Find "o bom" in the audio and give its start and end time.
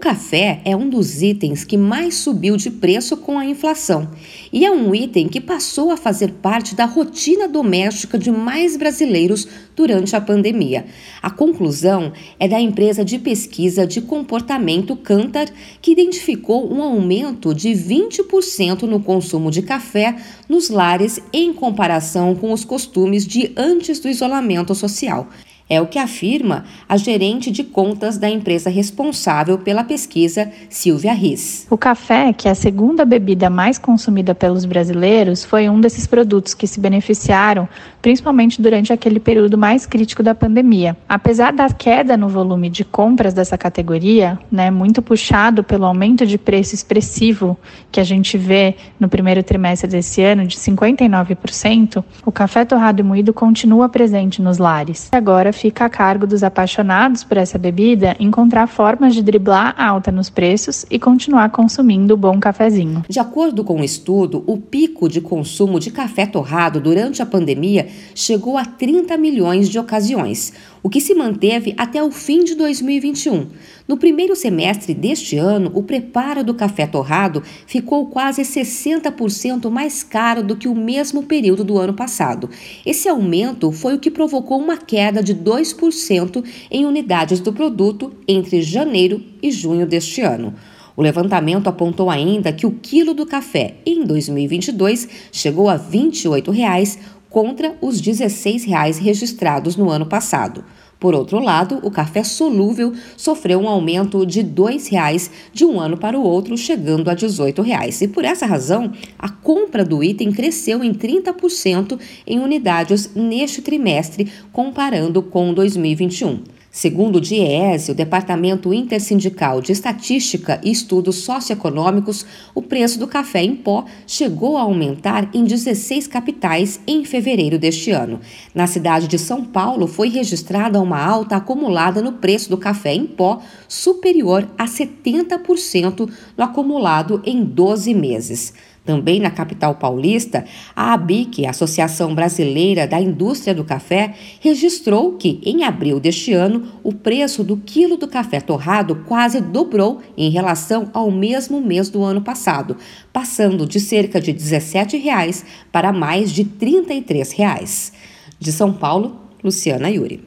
62.14-62.40